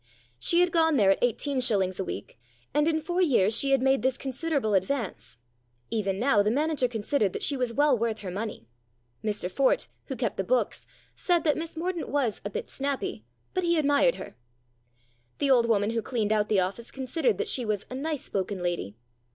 [0.39, 2.39] She had gone there at eighteen shillings a week,
[2.73, 5.37] and in four years she had made this considerable advance.
[5.91, 8.65] Even now the manager considered that she was well worth her money.
[9.23, 13.63] Mr Fort, who kept the books, said that Miss Mordaunt was" a bit snappy," but
[13.63, 14.35] he admired her,
[15.37, 17.47] 164 STORIES IN GREY The old woman who cleaned out the office con sidered that
[17.47, 18.95] she was" a nice spoken lady."